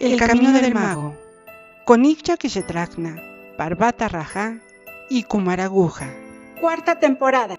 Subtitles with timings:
[0.00, 1.16] El camino del mago,
[1.84, 3.20] con Ikcha Kishetrakna,
[3.56, 4.60] Parvata Raja
[5.08, 6.12] y Kumaraguja.
[6.60, 7.58] Cuarta temporada.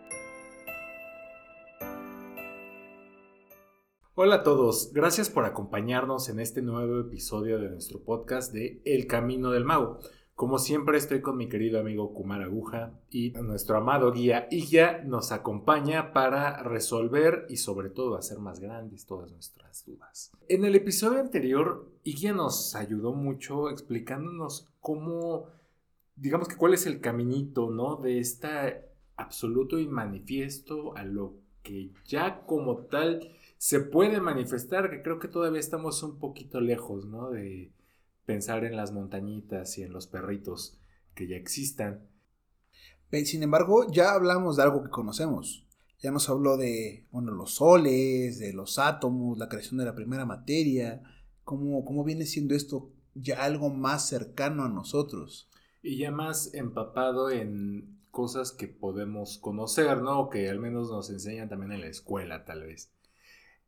[4.16, 9.08] Hola a todos, gracias por acompañarnos en este nuevo episodio de nuestro podcast de El
[9.08, 10.00] Camino del Mago.
[10.36, 15.32] Como siempre estoy con mi querido amigo Kumar Aguja y nuestro amado guía Igya nos
[15.32, 20.32] acompaña para resolver y sobre todo hacer más grandes todas nuestras dudas.
[20.50, 25.46] En el episodio anterior Igya nos ayudó mucho explicándonos cómo,
[26.16, 27.98] digamos que cuál es el caminito, ¿no?
[27.98, 35.04] De este absoluto y manifiesto a lo que ya como tal se puede manifestar, que
[35.04, 37.30] creo que todavía estamos un poquito lejos, ¿no?
[37.30, 37.72] De
[38.26, 40.80] pensar en las montañitas y en los perritos
[41.14, 42.08] que ya existan.
[43.26, 45.68] Sin embargo, ya hablamos de algo que conocemos.
[46.00, 50.26] Ya nos habló de, bueno, los soles, de los átomos, la creación de la primera
[50.26, 51.02] materia,
[51.44, 55.50] cómo, cómo viene siendo esto ya algo más cercano a nosotros.
[55.82, 60.30] Y ya más empapado en cosas que podemos conocer, ¿no?
[60.30, 62.92] Que al menos nos enseñan también en la escuela, tal vez.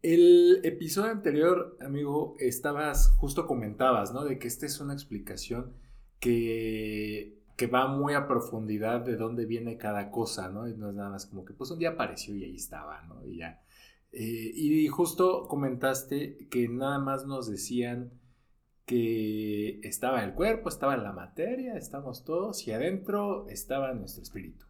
[0.06, 4.23] El episodio anterior, amigo, estabas, justo comentabas, ¿no?
[4.23, 5.73] De que esta es una explicación
[6.20, 10.67] que, que va muy a profundidad de dónde viene cada cosa, ¿no?
[10.67, 13.26] Y no es nada más como que, pues un día apareció y ahí estaba, ¿no?
[13.26, 13.64] Y ya.
[14.11, 18.11] Eh, y justo comentaste que nada más nos decían
[18.86, 24.67] que estaba el cuerpo, estaba la materia, estamos todos y adentro estaba nuestro espíritu,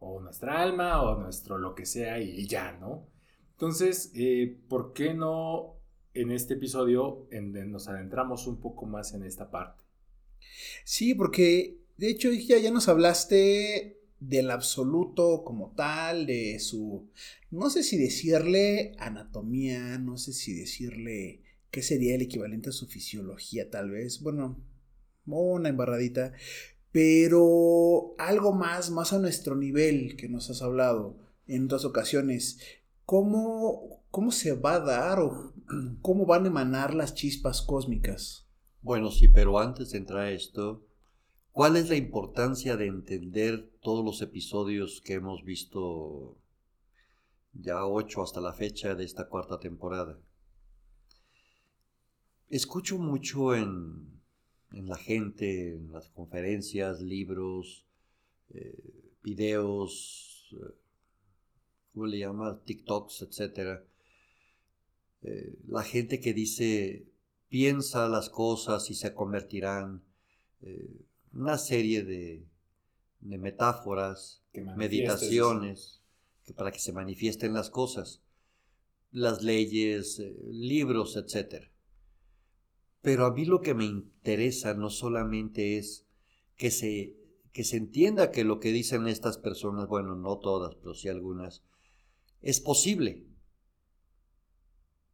[0.00, 3.15] o nuestra alma, o nuestro lo que sea y ya, ¿no?
[3.56, 5.76] Entonces, eh, ¿por qué no
[6.12, 9.82] en este episodio nos adentramos un poco más en esta parte?
[10.84, 17.08] Sí, porque de hecho ya, ya nos hablaste del absoluto como tal, de su,
[17.50, 22.86] no sé si decirle anatomía, no sé si decirle qué sería el equivalente a su
[22.86, 24.62] fisiología tal vez, bueno,
[25.24, 26.32] una embarradita,
[26.92, 31.16] pero algo más, más a nuestro nivel que nos has hablado
[31.46, 32.58] en otras ocasiones,
[33.06, 35.54] ¿cómo, cómo se va a dar o
[36.02, 38.46] cómo van a emanar las chispas cósmicas?
[38.82, 40.84] Bueno, sí, pero antes de entrar a esto,
[41.52, 46.36] ¿cuál es la importancia de entender todos los episodios que hemos visto
[47.52, 50.18] ya ocho hasta la fecha de esta cuarta temporada?
[52.48, 54.20] Escucho mucho en,
[54.72, 57.86] en la gente, en las conferencias, libros,
[58.50, 60.85] eh, videos, eh,
[61.96, 62.60] ¿cómo le llama?
[62.62, 63.80] TikToks, etc.
[65.22, 67.06] Eh, la gente que dice,
[67.48, 70.02] piensa las cosas y se convertirán.
[70.60, 72.44] Eh, una serie de,
[73.20, 74.42] metáforas,
[74.76, 76.02] meditaciones,
[76.44, 78.20] que para que se manifiesten las cosas.
[79.10, 81.70] Las leyes, eh, libros, etc.
[83.00, 86.04] Pero a mí lo que me interesa no solamente es
[86.56, 87.16] que se,
[87.54, 91.62] que se entienda que lo que dicen estas personas, bueno, no todas, pero sí algunas,
[92.42, 93.26] es posible.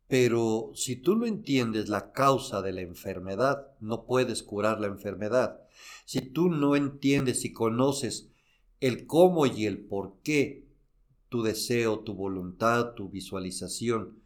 [0.09, 5.63] Pero si tú no entiendes la causa de la enfermedad, no puedes curar la enfermedad.
[6.05, 8.29] Si tú no entiendes y conoces
[8.81, 10.69] el cómo y el por qué
[11.31, 14.23] tu deseo, tu voluntad, tu visualización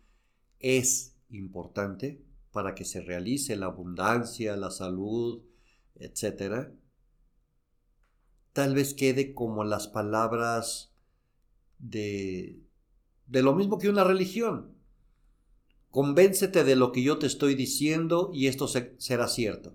[0.59, 2.21] es importante
[2.51, 5.45] para que se realice la abundancia, la salud,
[5.95, 6.71] etc.,
[8.53, 10.93] tal vez quede como las palabras
[11.79, 12.66] de
[13.27, 14.75] de lo mismo que una religión.
[15.91, 19.75] Convéncete de lo que yo te estoy diciendo y esto será cierto.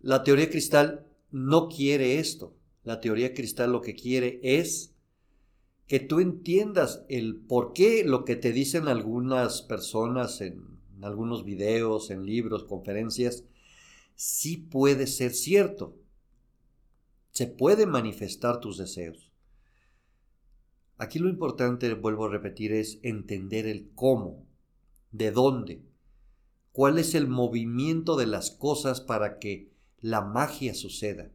[0.00, 2.54] La teoría cristal no quiere esto.
[2.82, 4.94] La teoría cristal lo que quiere es
[5.86, 11.44] que tú entiendas el por qué lo que te dicen algunas personas en, en algunos
[11.44, 13.44] videos, en libros, conferencias,
[14.14, 15.96] sí puede ser cierto.
[17.30, 19.25] Se puede manifestar tus deseos.
[20.98, 24.46] Aquí lo importante, vuelvo a repetir, es entender el cómo,
[25.12, 25.82] de dónde,
[26.72, 31.30] cuál es el movimiento de las cosas para que la magia suceda.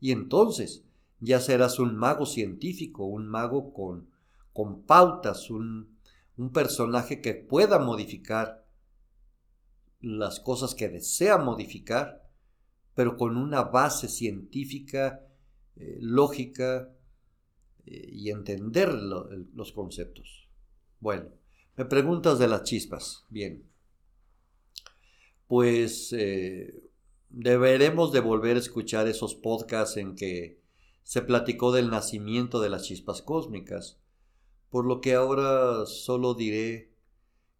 [0.00, 0.84] Y entonces
[1.20, 4.10] ya serás un mago científico, un mago con,
[4.52, 5.96] con pautas, un,
[6.36, 8.66] un personaje que pueda modificar
[10.00, 12.28] las cosas que desea modificar,
[12.94, 15.26] pero con una base científica,
[15.76, 16.90] eh, lógica,
[17.86, 20.48] eh, y entender los conceptos.
[21.00, 21.30] Bueno,
[21.76, 23.24] me preguntas de las chispas.
[23.28, 23.64] Bien.
[25.46, 26.90] Pues eh,
[27.30, 30.60] deberemos de volver a escuchar esos podcasts en que
[31.02, 34.00] se platicó del nacimiento de las chispas cósmicas,
[34.70, 36.90] por lo que ahora solo diré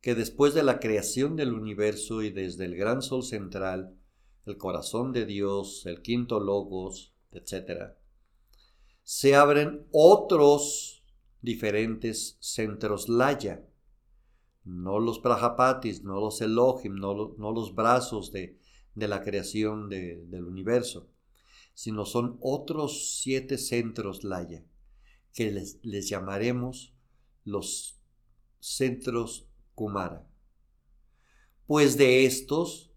[0.01, 3.97] que después de la creación del universo y desde el gran sol central,
[4.47, 7.95] el corazón de Dios, el quinto logos, etc.,
[9.07, 11.05] se abren otros
[11.41, 13.65] diferentes centros laya,
[14.65, 17.15] no los prajapatis, no los elohim, no,
[17.53, 18.59] los brazos de,
[18.97, 21.09] de la creación del universo,
[21.73, 24.65] sino son otros siete centros laya,
[25.33, 26.93] que les, les llamaremos
[27.45, 28.01] los
[28.59, 30.29] centros Kumara.
[31.69, 32.91] Pues de estos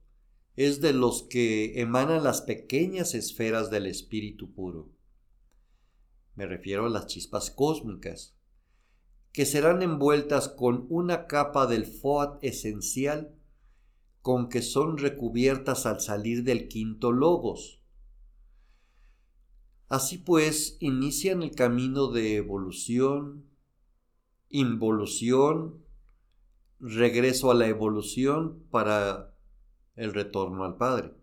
[0.56, 4.90] es de los que emanan las pequeñas esferas del espíritu puro.
[6.40, 8.34] Me refiero a las chispas cósmicas,
[9.34, 13.36] que serán envueltas con una capa del FOAT esencial
[14.22, 17.84] con que son recubiertas al salir del quinto logos.
[19.90, 23.44] Así pues, inician el camino de evolución,
[24.48, 25.84] involución,
[26.80, 29.36] regreso a la evolución para
[29.98, 31.14] el retorno al Padre.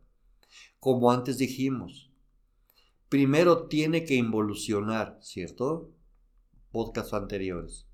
[0.78, 2.12] Como antes dijimos,
[3.16, 5.90] primero tiene que involucionar, ¿cierto?
[6.70, 7.86] Podcasts anteriores.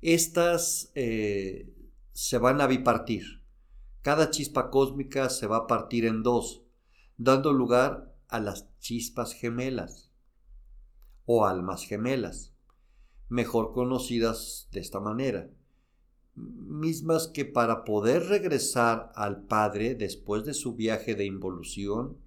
[0.00, 1.74] Estas eh,
[2.12, 3.42] se van a bipartir.
[4.02, 6.62] Cada chispa cósmica se va a partir en dos,
[7.16, 10.12] dando lugar a las chispas gemelas
[11.24, 12.54] o almas gemelas,
[13.28, 15.50] mejor conocidas de esta manera
[16.36, 22.18] mismas que para poder regresar al Padre después de su viaje de involución,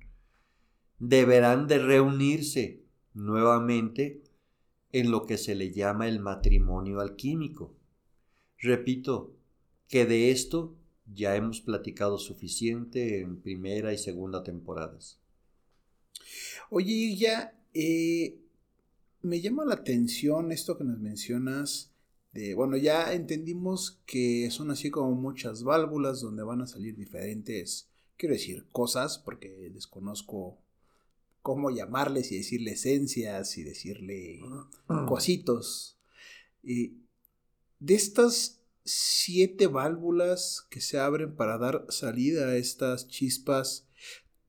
[1.00, 4.22] deberán de reunirse nuevamente
[4.92, 7.76] en lo que se le llama el matrimonio alquímico.
[8.58, 9.36] Repito
[9.88, 10.76] que de esto
[11.14, 15.20] ya hemos platicado suficiente en primera y segunda temporadas.
[16.70, 18.40] Oye, ya eh,
[19.22, 21.90] me llama la atención esto que nos mencionas
[22.56, 28.34] bueno, ya entendimos que son así como muchas válvulas donde van a salir diferentes, quiero
[28.34, 30.58] decir, cosas, porque desconozco
[31.42, 34.42] cómo llamarles y decirle esencias y decirle
[35.08, 35.98] cositos.
[36.64, 43.88] de estas siete válvulas que se abren para dar salida a estas chispas,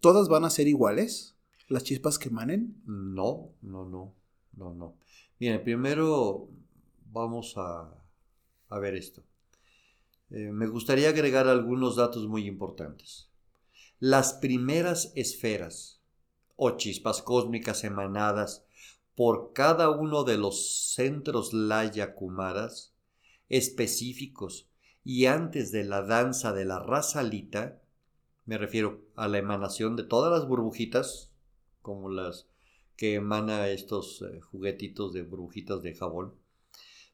[0.01, 1.37] ¿todas van a ser iguales?
[1.69, 2.81] ¿Las chispas que emanen?
[2.87, 4.15] No, no, no,
[4.57, 4.97] no, no.
[5.39, 6.49] Mira, primero
[7.13, 7.95] vamos a,
[8.81, 9.23] ver esto.
[10.31, 13.29] Eh, me gustaría agregar algunos datos muy importantes.
[13.99, 16.00] Las primeras esferas
[16.63, 18.67] o chispas cósmicas emanadas
[19.15, 22.93] por cada uno de los centros Laya Kumaras
[23.49, 24.69] específicos
[25.03, 27.81] y antes de la danza de la rasalita,
[28.45, 31.33] me refiero a la emanación de todas las burbujitas,
[31.81, 32.47] como las
[32.95, 36.35] que emana estos eh, juguetitos de burbujitas de jabón,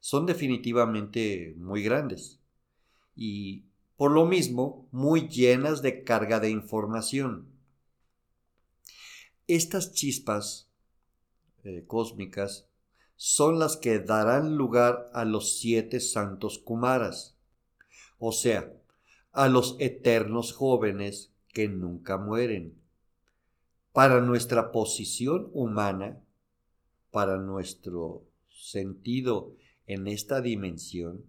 [0.00, 2.40] son definitivamente muy grandes
[3.14, 3.62] y
[3.96, 7.55] por lo mismo muy llenas de carga de información.
[9.48, 10.69] Estas chispas
[11.62, 12.66] eh, cósmicas
[13.14, 17.37] son las que darán lugar a los siete santos Kumaras,
[18.19, 18.72] o sea,
[19.31, 22.75] a los eternos jóvenes que nunca mueren.
[23.93, 26.20] Para nuestra posición humana,
[27.12, 29.54] para nuestro sentido
[29.87, 31.25] en esta dimensión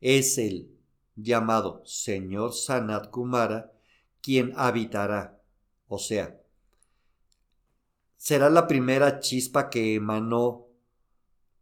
[0.00, 0.70] es el
[1.16, 3.72] llamado Señor Sanat Kumara
[4.20, 5.42] quien habitará,
[5.88, 6.40] o sea,
[8.26, 10.66] será la primera chispa que emanó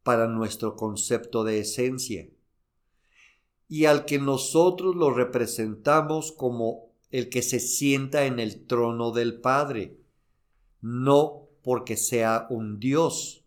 [0.03, 2.27] para nuestro concepto de esencia
[3.69, 9.43] y al que nosotros lo representamos como el que se sienta en el trono del
[9.43, 9.99] Padre,
[10.81, 13.45] no porque sea un Dios,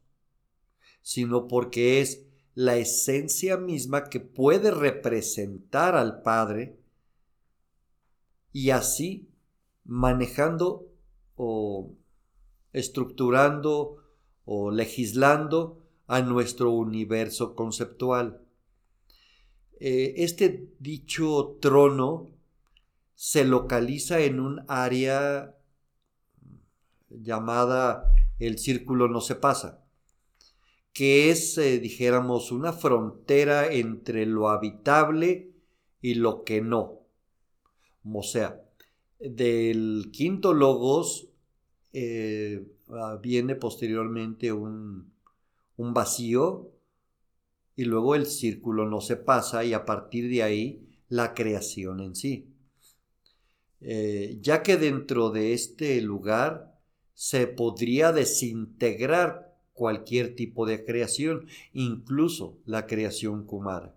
[1.01, 6.77] sino porque es la esencia misma que puede representar al Padre
[8.53, 9.27] y así
[9.85, 10.85] manejando
[11.35, 11.96] o
[12.77, 13.97] estructurando
[14.45, 18.41] o legislando a nuestro universo conceptual.
[19.79, 22.29] Eh, este dicho trono
[23.15, 25.55] se localiza en un área
[27.09, 29.83] llamada el círculo no se pasa
[30.97, 35.51] que es, eh, dijéramos, una frontera entre lo habitable
[36.01, 37.03] y lo que no.
[38.11, 38.63] O sea,
[39.19, 41.26] del quinto logos
[41.93, 45.13] eh, ah, viene posteriormente un,
[45.77, 46.71] vacío
[47.75, 52.15] y luego el círculo no se pasa y a partir de ahí la creación en
[52.15, 52.53] sí.
[53.79, 56.79] Eh, ya que dentro de este lugar
[57.13, 63.95] se podría desintegrar cualquier tipo de creación, incluso la creación Kumara.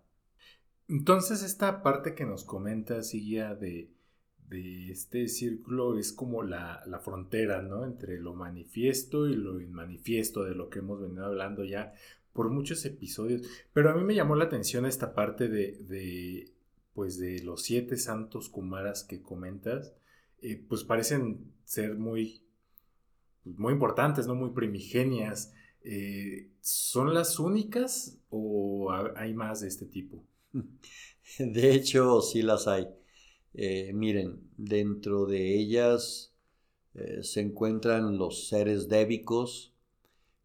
[0.89, 3.91] Entonces, esta parte que nos comenta, Siguia, de,
[4.51, 7.85] de este círculo es como la, la, frontera, ¿no?
[7.85, 11.95] Entre lo manifiesto y lo inmanifiesto, de lo que hemos venido hablando ya
[12.33, 13.43] por muchos episodios.
[13.73, 16.53] Pero a mí me llamó la atención esta parte de, de
[16.95, 19.95] pues, de los siete santos kumaras que comentas,
[20.43, 22.43] eh, pues parecen ser muy,
[23.45, 24.35] muy importantes, ¿no?
[24.35, 25.53] Muy primigenias.
[25.83, 30.23] Eh, ¿Son las únicas o hay más de este tipo?
[31.39, 32.87] De hecho, sí las hay.
[33.55, 36.33] Eh, miren, dentro de ellas
[36.95, 39.73] eh, se encuentran los seres débicos,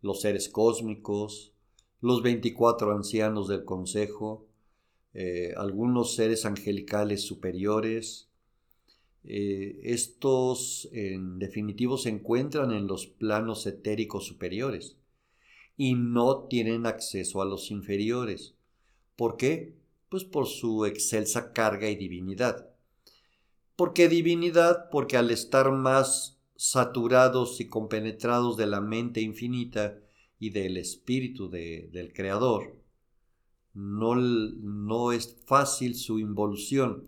[0.01, 1.53] los seres cósmicos,
[2.01, 4.47] los 24 ancianos del consejo,
[5.13, 8.29] eh, algunos seres angelicales superiores.
[9.23, 14.97] estos, en definitivo, se encuentran en los planos etéricos superiores
[15.77, 18.55] y no tienen acceso a los inferiores.
[19.15, 19.75] ¿Por qué?
[20.09, 22.74] Pues por su excelsa carga y divinidad.
[23.75, 24.89] ¿Por qué divinidad?
[24.89, 29.99] Porque al estar más saturados y compenetrados de la mente infinita
[30.39, 32.75] y del espíritu del Creador,
[33.73, 37.07] no, no es fácil su involución,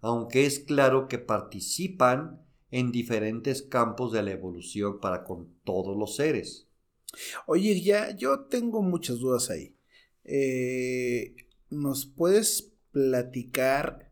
[0.00, 6.16] aunque es claro que participan en diferentes campos de la evolución para con todos los
[6.16, 6.68] seres.
[7.46, 9.74] Oye, ya yo tengo muchas dudas ahí.
[10.24, 11.34] Eh,
[11.70, 14.07] ¿Nos puedes platicar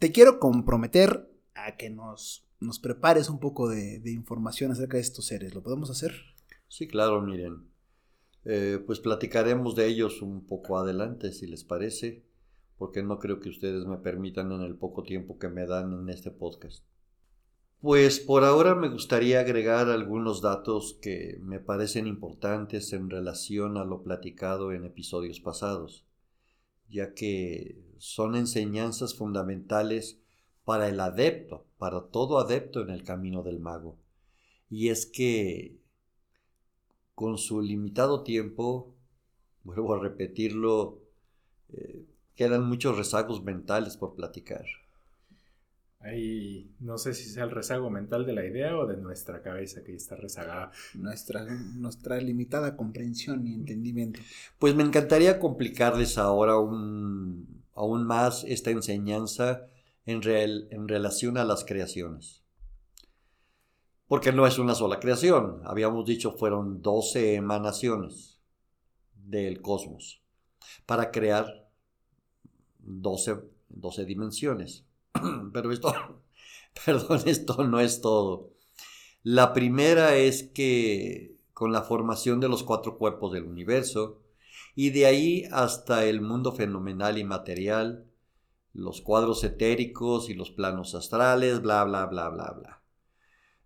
[0.00, 5.26] te quiero comprometer a que nos, nos prepares un poco de, información acerca de estos
[5.26, 5.54] seres.
[5.54, 6.14] ¿Lo podemos hacer?
[6.68, 7.68] Sí, claro, miren.
[8.46, 12.24] Eh, pues platicaremos de ellos un poco adelante, si les parece,
[12.78, 16.08] porque no creo que ustedes me permitan en el poco tiempo que me dan en
[16.08, 16.82] este podcast.
[17.82, 23.84] Pues por ahora me gustaría agregar algunos datos que me parecen importantes en relación a
[23.84, 26.06] lo platicado en episodios pasados
[26.90, 30.18] ya que son enseñanzas fundamentales
[30.64, 33.98] para el adepto, para todo adepto en el camino del mago.
[34.68, 35.78] Y es que
[37.14, 38.94] con su limitado tiempo,
[39.64, 41.00] vuelvo a repetirlo,
[41.68, 44.64] eh, quedan muchos rezagos mentales por platicar.
[46.00, 49.84] Ahí no sé si sea el rezago mental de la idea o de nuestra cabeza
[49.84, 50.70] que está rezagada.
[50.94, 54.20] Nuestra, nuestra limitada comprensión y entendimiento.
[54.58, 59.66] Pues me encantaría complicarles ahora un, aún más esta enseñanza
[60.06, 62.42] en, en relación a las creaciones.
[64.08, 65.60] Porque no es una sola creación.
[65.64, 68.40] Habíamos dicho fueron 12 emanaciones
[69.14, 70.22] del cosmos
[70.86, 71.68] para crear
[72.78, 73.36] 12,
[73.68, 74.86] 12 dimensiones.
[75.52, 75.92] Pero esto,
[76.84, 78.50] perdón, esto no es todo.
[79.22, 84.22] La primera es que con la formación de los cuatro cuerpos del universo,
[84.74, 88.06] y de ahí hasta el mundo fenomenal y material,
[88.72, 92.82] los cuadros etéricos y los planos astrales, bla, bla, bla, bla, bla.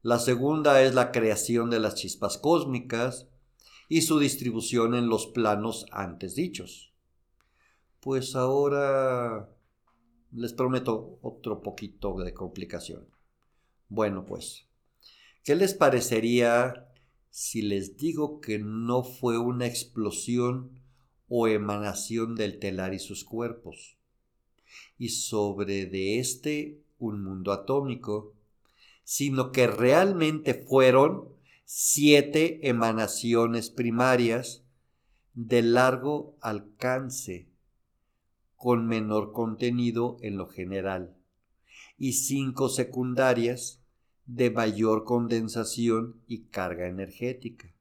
[0.03, 3.29] La segunda es la creación de las chispas cósmicas
[3.89, 6.93] y su distribución en los planos antes dichos.
[8.01, 9.54] Pues ahora
[10.35, 13.07] les prometo otro poquito de complicación.
[13.89, 14.67] Bueno, pues,
[15.45, 16.89] ¿qué les parecería
[17.31, 20.81] si les digo que no fue una explosión
[21.29, 23.97] o emanación del telar y sus cuerpos?
[24.99, 28.35] Y sobre de este un mundo atómico,
[29.05, 31.29] sino que realmente fueron
[31.65, 34.65] siete emanaciones primarias
[35.35, 37.54] de largo alcance
[38.65, 41.15] con menor contenido en lo general
[41.99, 43.83] y cinco secundarias
[44.25, 47.75] de mayor condensación y carga energética,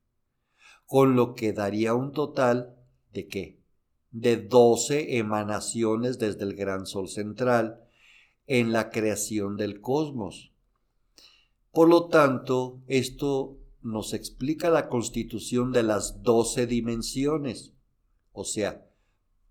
[0.85, 2.75] con lo que daría un total
[3.13, 3.59] de qué?
[4.11, 7.79] De 12 emanaciones desde el gran sol central
[8.45, 10.51] en la creación del cosmos.
[11.71, 17.71] Por lo tanto, esto nos explica la constitución de las 12 dimensiones,
[18.33, 18.85] o sea,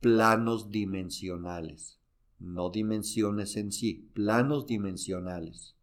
[0.02, 2.00] planos dimensionales,
[2.40, 5.76] no dimensiones en sí, planos dimensionales.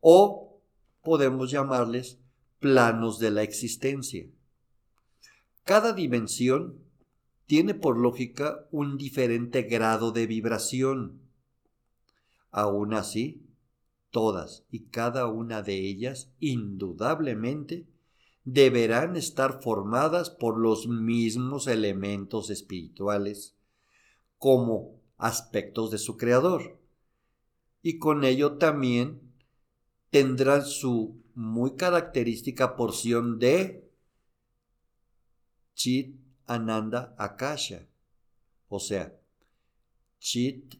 [0.00, 0.60] O
[1.02, 2.20] podemos llamarles
[2.60, 4.24] planos de la existencia.
[5.64, 6.78] Cada dimensión
[7.46, 11.22] tiene por lógica un diferente grado de vibración.
[12.52, 13.44] Aún así,
[14.10, 17.84] todas y cada una de ellas indudablemente
[18.44, 23.56] deberán estar formadas por los mismos elementos espirituales
[24.38, 26.78] como aspectos de su creador.
[27.82, 29.32] Y con ello también
[30.10, 33.90] tendrán su muy característica porción de
[35.74, 37.88] Chit Ananda Akasha,
[38.68, 39.14] o sea,
[40.18, 40.76] Chit,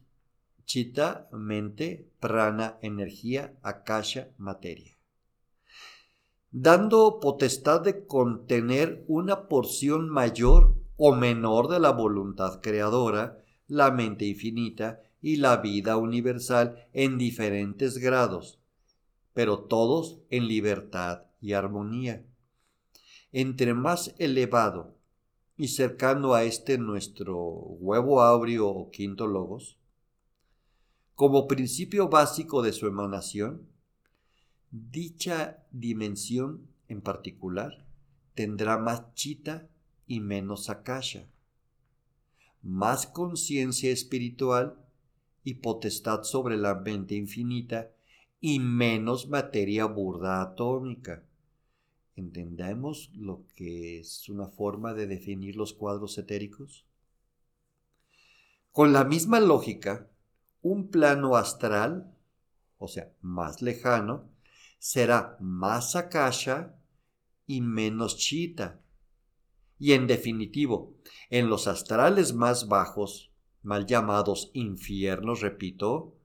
[0.65, 4.97] chita, mente, prana, energía, akasha, materia.
[6.55, 14.25] Dando potestad de contener una porción mayor o menor de la voluntad creadora, la mente
[14.25, 18.59] infinita y la vida universal en diferentes grados,
[19.33, 22.23] pero todos en libertad y armonía.
[23.31, 24.93] Entre más elevado
[25.57, 29.79] y cercano a este nuestro huevo áureo o quinto logos,
[31.15, 33.72] como principio básico de su emanación,
[34.73, 37.85] dicha dimensión en particular
[38.33, 39.69] tendrá más chita
[40.07, 41.27] y menos akasha,
[42.63, 44.75] más conciencia espiritual
[45.43, 47.91] y potestad sobre la mente infinita
[48.41, 51.23] y menos materia burda atómica.
[52.15, 56.87] ¿Entendemos lo que es una forma de definir los cuadros etéricos?
[58.71, 60.09] Con la misma lógica,
[60.63, 62.11] un plano astral,
[62.79, 64.32] o sea, más lejano,
[64.83, 66.75] será más akasha
[67.47, 68.81] y menos chita.
[69.79, 70.97] Y en definitivo,
[71.29, 76.17] en los astrales más bajos, mal llamados infiernos, repito,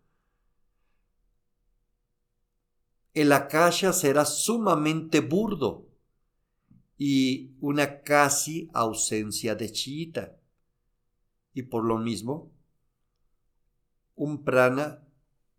[3.15, 5.87] el akasha será sumamente burdo
[6.97, 10.37] y una casi ausencia de chiita.
[11.55, 12.51] Y por lo mismo,
[14.17, 15.07] un prana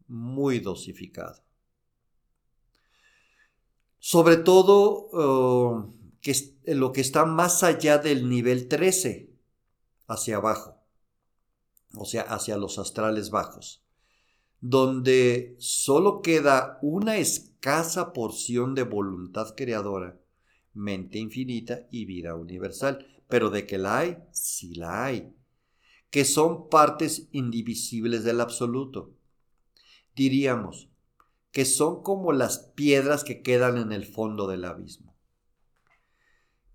[0.06, 1.49] muy dosificado.
[4.12, 6.34] Sobre todo uh, que
[6.66, 9.30] lo que está más allá del nivel 13,
[10.08, 10.80] hacia abajo,
[11.94, 13.84] o sea, hacia los astrales bajos,
[14.62, 20.20] donde solo queda una escasa porción de voluntad creadora,
[20.74, 23.06] mente infinita y vida universal.
[23.28, 25.36] Pero de que la hay, sí la hay,
[26.10, 29.13] que son partes indivisibles del absoluto.
[30.16, 30.88] Diríamos,
[31.51, 35.15] que son como las piedras que quedan en el fondo del abismo.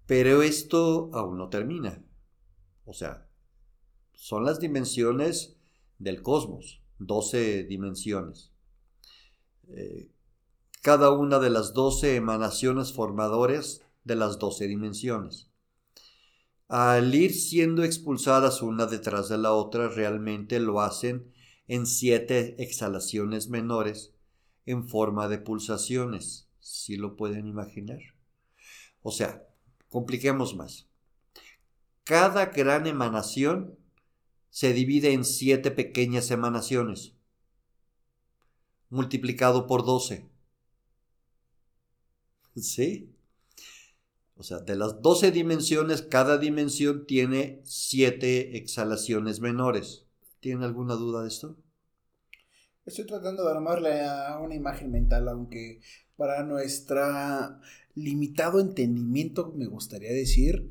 [0.06, 2.04] Pero esto aún no termina.
[2.84, 3.28] O sea,
[4.12, 5.56] son las dimensiones
[5.98, 8.52] del cosmos, 12 dimensiones.
[9.68, 10.10] Eh,
[10.82, 15.50] cada una de las 12 emanaciones formadoras de las 12 dimensiones.
[16.68, 21.32] Al ir siendo expulsadas una detrás de la otra, realmente lo hacen
[21.68, 24.13] en siete exhalaciones menores
[24.66, 28.00] en forma de pulsaciones, si lo pueden imaginar.
[29.02, 29.46] O sea,
[29.88, 30.88] compliquemos más.
[32.04, 33.78] Cada gran emanación
[34.50, 37.14] se divide en siete pequeñas emanaciones,
[38.88, 40.28] multiplicado por 12.
[42.56, 43.10] ¿Sí?
[44.36, 50.06] O sea, de las 12 dimensiones, cada dimensión tiene siete exhalaciones menores.
[50.40, 51.56] ¿Tienen alguna duda de esto?
[52.86, 55.80] Estoy tratando de armarle a una imagen mental, aunque
[56.16, 57.00] para nuestro
[57.94, 60.70] limitado entendimiento me gustaría decir,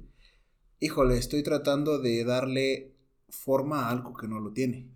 [0.79, 2.93] híjole, estoy tratando de darle
[3.29, 4.91] forma a algo que no lo tiene.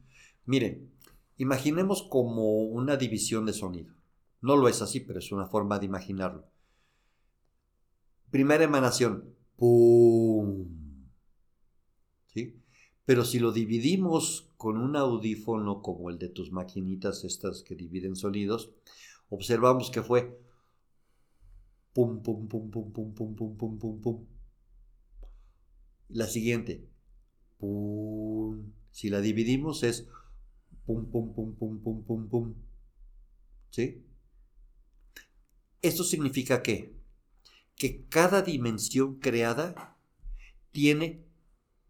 [0.45, 0.91] Miren,
[1.37, 3.95] imaginemos como una división de sonido.
[4.41, 6.45] No lo es así, pero es una forma de imaginarlo.
[8.29, 10.67] Primera emanación, ¡pum!
[12.27, 12.61] ¿Sí?
[13.05, 18.15] Pero si lo dividimos con un audífono como el de tus maquinitas, estas que dividen
[18.15, 18.71] sonidos,
[19.29, 20.39] observamos que fue
[21.93, 24.25] pum, pum, pum, pum, pum, pum, pum, pum, pum, pum.
[26.09, 26.89] La siguiente,
[27.57, 28.73] pum.
[28.91, 30.07] Si la dividimos es
[30.85, 32.55] pum, pum, pum, pum, pum, pum, pum.
[33.69, 34.03] ¿Sí?
[35.81, 36.95] Esto significa que,
[37.75, 39.97] que cada dimensión creada
[40.71, 41.25] tiene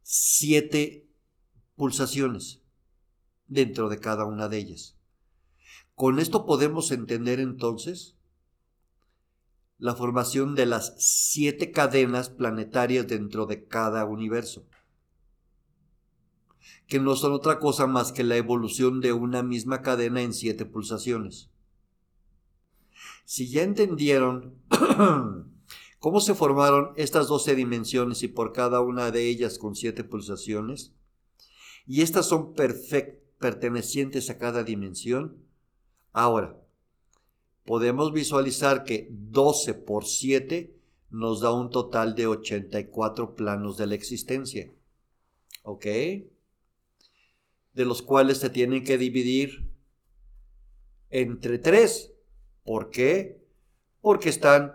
[0.04, 1.07] siete
[1.78, 2.62] pulsaciones
[3.48, 4.98] dentro de cada una de ellas.
[5.96, 8.18] Con esto podemos entender entonces
[9.78, 14.66] la formación de las siete cadenas planetarias dentro de cada universo,
[16.88, 20.66] que no son otra cosa más que la evolución de una misma cadena en siete
[20.66, 21.52] pulsaciones.
[23.24, 24.56] Si ya entendieron
[26.00, 30.97] cómo se formaron estas doce dimensiones y por cada una de ellas con siete pulsaciones,
[31.88, 35.38] y estas son pertenecientes a cada dimensión.
[36.12, 36.60] Ahora,
[37.64, 40.76] podemos visualizar que 12 por 7
[41.10, 44.70] nos da un total de 84 planos de la existencia.
[45.64, 45.86] ¿Ok?
[45.86, 46.26] De
[47.86, 49.72] los cuales se tienen que dividir
[51.10, 52.14] entre 3.
[52.66, 53.48] ¿Por qué?
[54.02, 54.74] Porque están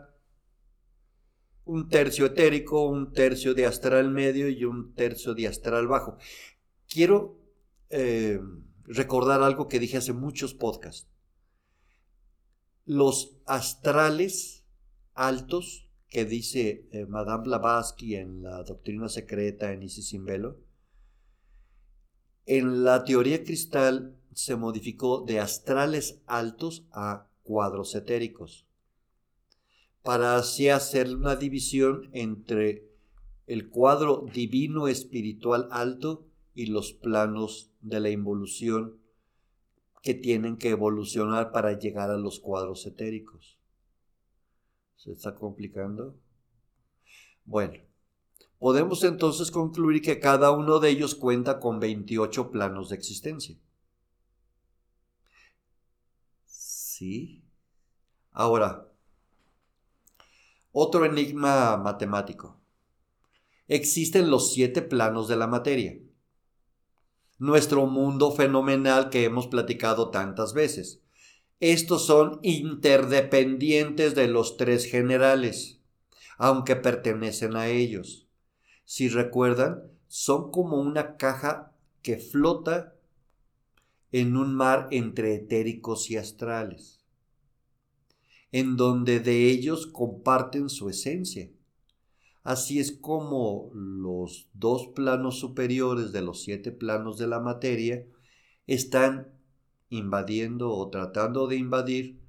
[1.65, 6.19] un tercio etérico, un tercio de astral medio y un tercio de astral bajo
[6.93, 7.39] quiero
[7.91, 8.41] eh,
[8.85, 11.09] recordar algo que dije hace muchos podcasts.
[12.85, 14.65] Los astrales
[15.15, 20.59] altos que dice eh, Madame Blavatsky en la Doctrina Secreta en Isis sin Velo,
[22.45, 28.67] en la teoría cristal se modificó de astrales altos a cuadros etéricos,
[30.03, 32.91] para así hacer una división entre
[33.47, 39.01] el cuadro divino espiritual alto y los planos de la involución
[40.03, 43.59] que tienen que evolucionar para llegar a los cuadros etéricos.
[44.97, 46.17] ¿Se está complicando?
[47.45, 47.81] Bueno,
[48.59, 53.57] podemos entonces concluir que cada uno de ellos cuenta con 28 planos de existencia.
[56.47, 57.43] ¿Sí?
[58.33, 58.89] Ahora,
[60.73, 62.61] otro enigma matemático.
[63.69, 65.99] Existen los siete planos de la materia
[67.43, 71.03] nuestro mundo fenomenal que hemos platicado tantas veces.
[71.59, 75.81] Estos son interdependientes de los tres generales,
[76.39, 78.29] aunque pertenecen a ellos.
[78.85, 82.95] Si recuerdan, son como una caja que flota
[84.13, 87.05] en un mar entre etéricos y astrales,
[88.53, 91.51] en donde de ellos comparten su esencia.
[92.45, 98.05] Así es como los dos planos superiores de los siete planos de la materia
[98.67, 99.33] están
[99.91, 102.21] invadiendo o tratando de invadir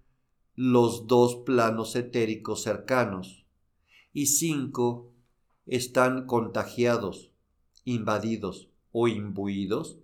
[0.55, 3.45] los dos planos etéricos cercanos
[4.13, 5.11] y cinco
[5.65, 7.31] están contagiados,
[7.85, 9.97] invadidos o imbuidos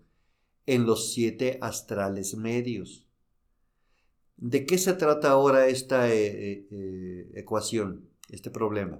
[0.65, 3.05] en los siete astrales medios.
[4.37, 8.99] ¿De qué se trata ahora esta eh, eh, eh, ecuación, este problema?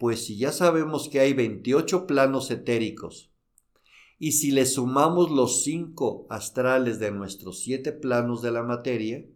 [0.00, 3.30] Pues si ya sabemos que hay 28 planos etéricos,
[4.18, 9.26] y si le sumamos los cinco astrales de nuestros siete planos de la materia,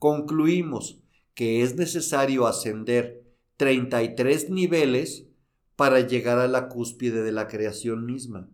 [0.00, 0.98] concluimos
[1.34, 3.22] que es necesario ascender
[3.58, 5.28] 33 niveles
[5.76, 8.50] para llegar a la cúspide de la creación misma.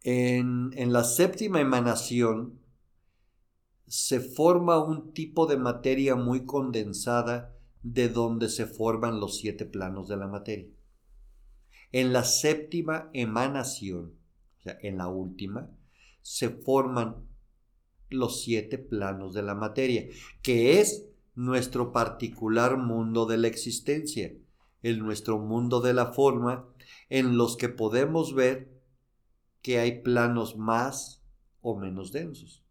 [0.00, 2.58] En, en, la séptima emanación
[3.86, 7.53] se forma un tipo de materia muy condensada
[7.84, 10.66] de donde se forman los siete planos de la materia.
[11.92, 14.14] En la séptima emanación,
[14.58, 15.70] o sea, en la última,
[16.22, 17.28] se forman
[18.08, 20.06] los siete planos de la materia,
[20.42, 24.32] que es nuestro particular mundo de la existencia,
[24.82, 26.66] el nuestro mundo de la forma,
[27.10, 28.72] en los que podemos ver
[29.60, 31.22] que hay planos más
[31.60, 32.64] o menos densos.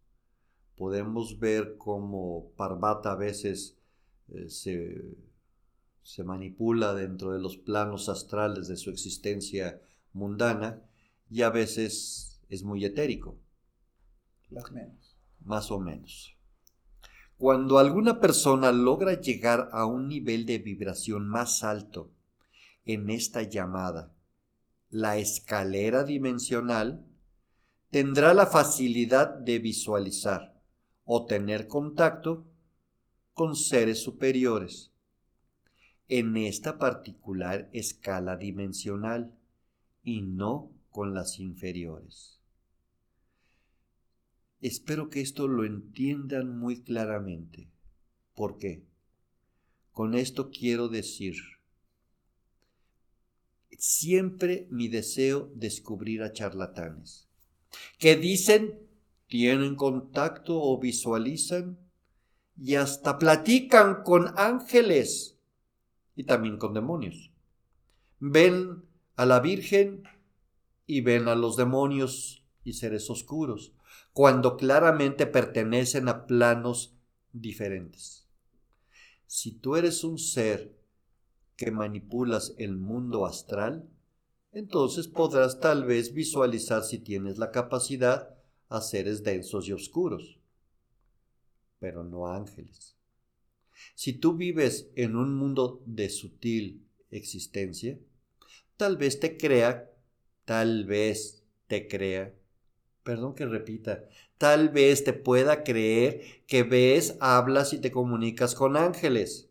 [0.76, 3.78] Podemos ver cómo Parvata a veces
[4.28, 4.48] eh,
[6.02, 9.80] se, manipula dentro de los planos astrales de su existencia
[10.12, 10.82] mundana
[11.30, 13.38] y a veces es muy etérico.
[14.50, 15.16] Más menos.
[15.44, 16.36] Más o menos.
[17.36, 22.10] Cuando alguna persona logra llegar a un nivel de vibración más alto
[22.84, 24.14] en esta llamada,
[24.90, 27.04] la escalera dimensional,
[27.90, 30.60] tendrá la facilidad de visualizar
[31.04, 32.46] o tener contacto
[33.34, 34.92] con seres superiores
[36.08, 39.34] en esta particular escala dimensional
[40.02, 42.40] y no con las inferiores.
[44.60, 47.70] Espero que esto lo entiendan muy claramente.
[48.34, 48.86] ¿Por qué?
[49.90, 51.34] Con esto quiero decir,
[53.70, 57.28] siempre mi deseo descubrir a charlatanes
[57.98, 58.78] que dicen,
[59.26, 61.83] tienen contacto o visualizan
[62.56, 65.38] y hasta platican con ángeles
[66.14, 67.32] y también con demonios.
[68.20, 68.84] Ven
[69.16, 70.04] a la Virgen
[70.86, 73.72] y ven a los demonios y seres oscuros,
[74.12, 76.96] cuando claramente pertenecen a planos
[77.32, 78.26] diferentes.
[79.26, 80.78] Si tú eres un ser
[81.56, 83.88] que manipulas el mundo astral,
[84.52, 88.36] entonces podrás tal vez visualizar si tienes la capacidad
[88.68, 90.38] a seres densos y oscuros
[91.84, 92.96] pero no ángeles.
[93.94, 97.98] Si tú vives en un mundo de sutil existencia,
[98.78, 99.92] tal vez te crea,
[100.46, 102.34] tal vez te crea,
[103.02, 108.78] perdón que repita, tal vez te pueda creer que ves, hablas y te comunicas con
[108.78, 109.50] ángeles.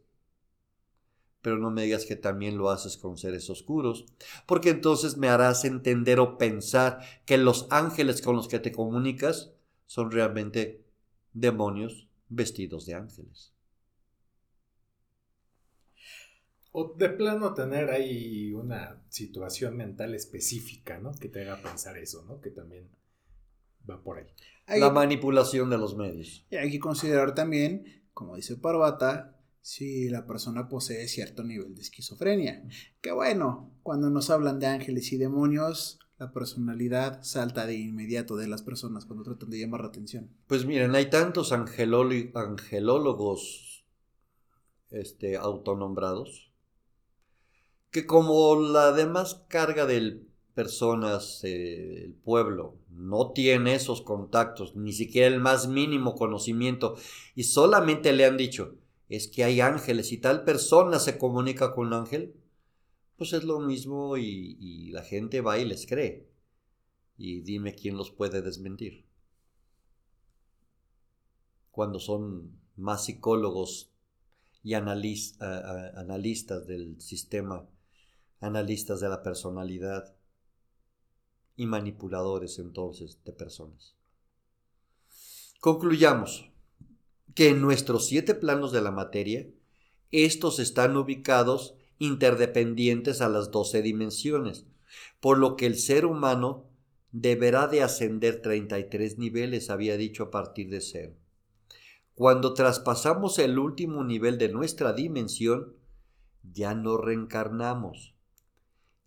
[1.43, 4.06] Pero no me digas que también lo haces con seres oscuros,
[4.48, 9.52] porque entonces me harás entender o pensar que los ángeles con los que te comunicas
[9.86, 10.84] son realmente
[11.34, 13.54] demonios vestidos de ángeles.
[16.72, 21.12] O de plano tener ahí una situación mental específica, ¿no?
[21.13, 22.41] Que te haga pensar eso, ¿no?
[22.41, 22.89] Que también
[23.88, 24.26] va por ahí.
[24.65, 26.46] Hay, La manipulación de los medios.
[26.50, 31.82] y hay que considerar también, como dice Parvata, si la persona posee cierto nivel de
[31.82, 32.67] esquizofrenia.
[33.02, 38.47] Que bueno, cuando nos hablan de ángeles y demonios, la personalidad salta de inmediato de
[38.47, 40.30] las personas cuando tratan de llamar la atención.
[40.47, 42.34] Pues miren, hay tantos angelólogos
[44.89, 46.54] este, autonombrados
[47.93, 50.23] que como la demás carga de
[50.56, 56.95] personas, eh, el pueblo, no tiene esos contactos, ni siquiera el más mínimo conocimiento,
[57.36, 58.76] y solamente le han dicho,
[59.10, 62.36] es que hay ángeles y tal persona se comunica con un ángel,
[63.17, 66.30] pues es lo mismo y, la gente va y les cree.
[67.17, 69.06] Y dime quién los puede desmentir
[71.73, 73.91] cuando son más psicólogos
[74.62, 75.39] y analistas
[76.67, 77.67] del sistema,
[78.39, 80.15] analistas de la personalidad
[81.56, 83.95] y manipuladores entonces de personas.
[85.60, 86.52] Concluyamos
[87.34, 89.49] que en nuestros siete planos de la materia,
[90.12, 94.65] estos están ubicados interdependientes a las doce dimensiones,
[95.19, 96.69] por lo que el ser humano
[97.12, 101.13] deberá de ascender 33 niveles, había dicho a partir de cero.
[102.15, 105.75] Cuando traspasamos el último nivel de nuestra dimensión,
[106.43, 108.15] ya no reencarnamos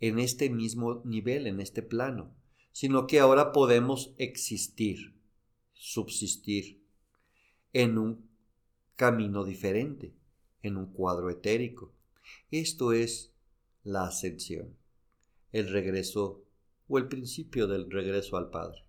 [0.01, 2.35] en este mismo nivel, en este plano,
[2.73, 5.15] sino que ahora podemos existir,
[5.73, 6.83] subsistir
[7.73, 8.29] en un
[8.97, 10.15] camino diferente,
[10.63, 11.93] en un cuadro etérico.
[12.51, 13.33] Esto es
[13.85, 14.77] la ascensión,
[15.53, 16.43] el regreso
[16.89, 18.85] o el principio del regreso al Padre.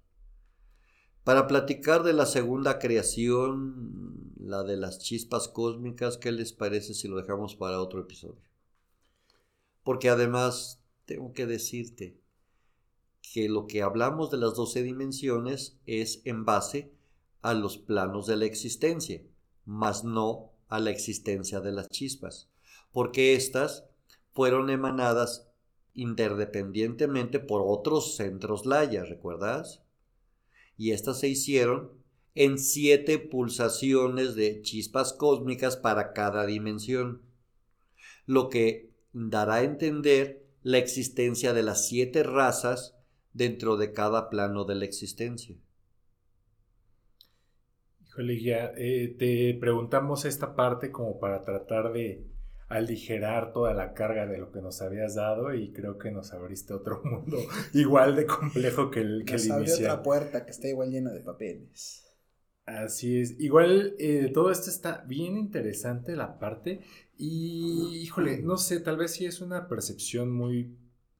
[1.23, 7.08] Para platicar de la segunda creación, la de las chispas cósmicas, ¿qué les parece si
[7.08, 8.41] lo dejamos para otro episodio?
[9.84, 12.17] Porque además tengo que decirte
[13.21, 16.93] que lo que hablamos de las doce dimensiones es en base
[17.41, 19.21] a los planos de la existencia,
[19.65, 22.50] mas no a la existencia de las chispas,
[22.97, 23.86] porque éstas
[24.31, 25.47] fueron emanadas
[25.93, 29.83] interdependientemente por otros centros Laya, ¿recuerdas?
[30.77, 31.91] Y estas se hicieron
[32.33, 37.21] en siete pulsaciones de chispas cósmicas para cada dimensión,
[38.25, 42.95] lo que dará a entender la existencia de las siete razas
[43.31, 45.55] dentro de cada plano de la existencia.
[48.07, 52.25] Híjole, ya eh, te preguntamos esta parte como para tratar de
[52.67, 56.73] aligerar toda la carga de lo que nos habías dado y creo que nos abriste
[56.73, 57.38] otro mundo
[57.73, 59.91] igual de complejo que el, que Nos el abrió inicial.
[59.91, 62.03] otra puerta que está igual llena de papeles.
[62.65, 63.39] Así es.
[63.39, 66.82] Igual eh, todo esto está bien interesante la parte
[67.17, 70.77] y híjole, no sé, tal vez sí es una percepción muy,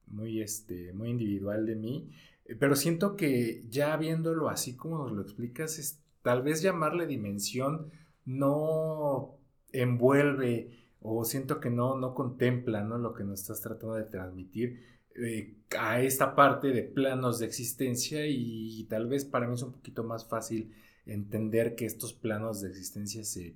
[0.08, 2.12] muy, este, muy individual de mí,
[2.46, 7.08] eh, pero siento que ya viéndolo así como nos lo explicas, es, tal vez llamarle
[7.08, 7.90] dimensión
[8.26, 9.38] no
[9.72, 12.98] envuelve o siento que no, no contempla ¿no?
[12.98, 14.84] lo que nos estás tratando de transmitir
[15.16, 19.72] eh, a esta parte de planos de existencia y tal vez para mí es un
[19.72, 20.74] poquito más fácil
[21.06, 23.56] entender que estos planos de existencia se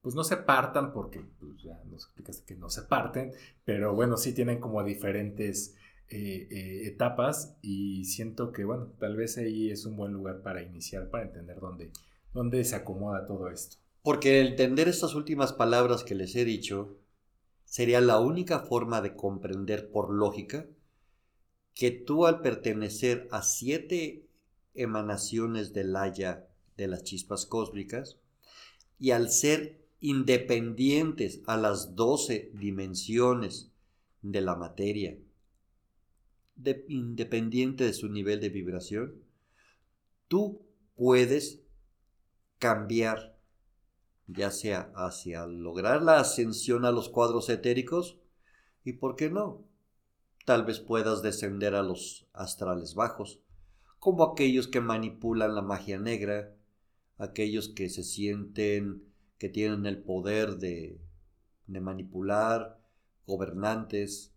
[0.00, 3.32] pues no se partan porque pues, ya nos explicaste que no se parten
[3.64, 5.76] pero bueno sí tienen como diferentes
[6.08, 10.62] eh, eh, etapas y siento que bueno tal vez ahí es un buen lugar para
[10.62, 11.92] iniciar para entender dónde,
[12.32, 13.76] dónde se acomoda todo esto
[14.08, 16.96] Porque entender estas últimas palabras que les he dicho
[17.66, 20.66] sería la única forma de comprender por lógica
[21.74, 24.26] que tú al pertenecer a siete
[24.72, 28.16] emanaciones del haya de las chispas cósmicas
[28.98, 33.72] y al ser independientes a las doce dimensiones
[34.22, 35.18] de la materia,
[36.56, 39.22] de- independiente de su nivel de vibración,
[40.28, 40.62] tú
[40.96, 41.60] puedes
[42.58, 43.37] cambiar
[44.28, 48.18] ya sea hacia lograr la ascensión a los cuadros etéricos
[48.84, 49.64] y, ¿por qué no?
[50.44, 53.40] Tal vez puedas descender a los astrales bajos,
[53.98, 56.54] como aquellos que manipulan la magia negra,
[57.16, 59.02] aquellos que se sienten
[59.38, 61.00] que tienen el poder de,
[61.66, 62.78] de manipular,
[63.26, 64.32] gobernantes,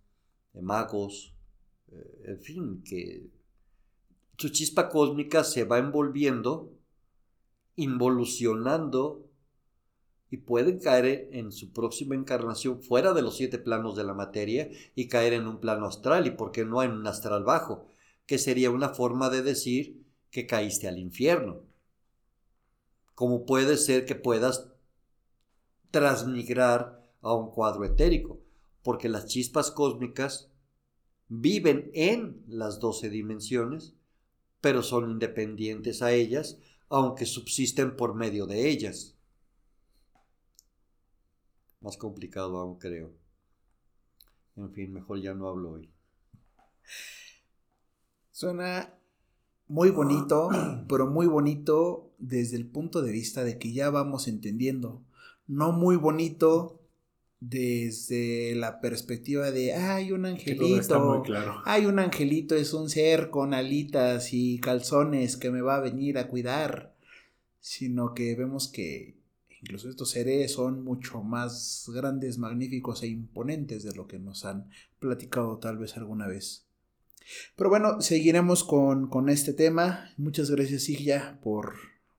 [0.54, 1.34] magos,
[1.92, 3.30] eh, en fin, que
[4.38, 6.74] su chispa cósmica se va envolviendo,
[7.76, 9.31] involucionando
[10.32, 14.70] y pueden caer en su próxima encarnación fuera de los siete planos de la materia
[14.96, 17.86] y caer en un plano astral y por qué no en un astral bajo,
[18.26, 21.64] que sería una forma de decir que caíste al infierno.
[23.14, 24.70] Como puede ser que puedas
[25.92, 28.40] transmigrar a un cuadro etérico,
[28.84, 30.50] porque las chispas cósmicas
[31.28, 33.96] viven en las doce dimensiones,
[34.62, 39.18] pero son independientes a ellas, aunque subsisten por medio de ellas.
[41.82, 43.12] Más complicado aún creo.
[44.56, 45.90] En fin, mejor ya no hablo hoy.
[48.32, 48.94] Suena
[49.68, 50.50] muy bonito,
[50.88, 55.04] pero muy bonito desde el punto de vista de que ya vamos entendiendo.
[55.48, 56.82] No muy bonito
[57.40, 61.24] desde la perspectiva de hay un angelito.
[61.24, 61.62] claro.
[61.66, 66.18] Hay un angelito, es un ser con alitas y calzones que me va a venir
[66.18, 66.94] a cuidar.
[67.60, 69.21] Sino que vemos que
[69.62, 74.70] incluso estos seres son mucho más grandes, magníficos e imponentes de lo que nos han
[75.00, 76.66] platicado tal vez alguna vez.
[77.56, 80.10] Pero bueno, seguiremos con, con este tema.
[80.18, 81.76] Muchas gracias, Sigya, por,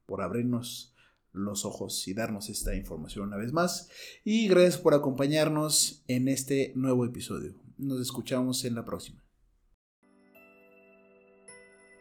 [0.06, 0.94] por abrirnos
[1.32, 3.88] los ojos y darnos esta información una vez más.
[4.24, 7.54] Y gracias por acompañarnos en este nuevo episodio.
[7.78, 9.22] Nos escuchamos en la próxima.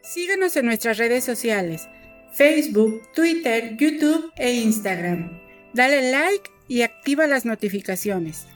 [0.03, 1.87] Síguenos en nuestras redes sociales,
[2.31, 5.39] Facebook, Twitter, YouTube e Instagram.
[5.73, 8.47] Dale like y activa las notificaciones.